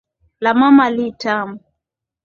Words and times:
La 0.45 0.51
mama 0.61 0.85
li 0.95 1.05
tamu. 1.21 1.55